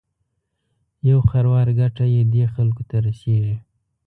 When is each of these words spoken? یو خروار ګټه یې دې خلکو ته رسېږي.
یو 1.09 1.19
خروار 1.29 1.67
ګټه 1.79 2.05
یې 2.13 2.21
دې 2.33 2.43
خلکو 2.53 2.83
ته 2.89 2.95
رسېږي. 3.05 3.55